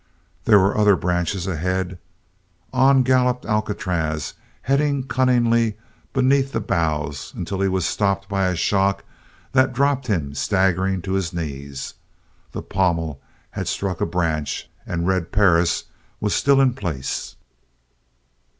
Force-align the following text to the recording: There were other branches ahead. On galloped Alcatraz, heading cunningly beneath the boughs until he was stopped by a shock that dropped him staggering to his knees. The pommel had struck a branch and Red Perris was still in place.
There 0.45 0.57
were 0.57 0.75
other 0.75 0.95
branches 0.95 1.45
ahead. 1.45 1.99
On 2.73 3.03
galloped 3.03 3.45
Alcatraz, 3.45 4.33
heading 4.63 5.03
cunningly 5.07 5.77
beneath 6.11 6.53
the 6.53 6.59
boughs 6.59 7.31
until 7.35 7.61
he 7.61 7.67
was 7.67 7.85
stopped 7.85 8.27
by 8.27 8.47
a 8.47 8.55
shock 8.55 9.03
that 9.51 9.73
dropped 9.73 10.07
him 10.07 10.33
staggering 10.33 11.03
to 11.03 11.13
his 11.13 11.33
knees. 11.33 11.93
The 12.51 12.63
pommel 12.63 13.21
had 13.51 13.67
struck 13.67 14.01
a 14.01 14.07
branch 14.07 14.67
and 14.87 15.05
Red 15.05 15.31
Perris 15.31 15.83
was 16.19 16.33
still 16.33 16.59
in 16.59 16.73
place. 16.73 17.35